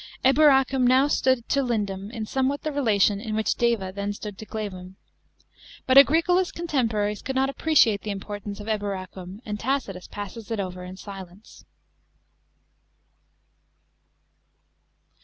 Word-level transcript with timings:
Eburacum 0.25 0.83
now 0.83 1.07
stood 1.07 1.47
to 1.49 1.61
Lindum 1.61 2.09
in 2.09 2.25
somewhat 2.25 2.63
the 2.63 2.71
relation 2.71 3.21
in 3.21 3.35
which 3.35 3.53
Deva 3.53 3.91
then 3.93 4.13
stood 4.13 4.35
to 4.39 4.47
Glevum. 4.47 4.95
But 5.85 5.95
Agricola's 5.99 6.51
contem 6.51 6.89
poraries 6.89 7.23
could 7.23 7.35
not 7.35 7.51
appreciate 7.51 8.01
the 8.01 8.09
importance 8.09 8.59
of 8.59 8.65
Eburacum, 8.65 9.41
and 9.45 9.59
Tacitus 9.59 10.07
passes 10.07 10.49
it 10.49 10.59
over 10.59 10.83
in 10.83 10.97
silence. 10.97 11.65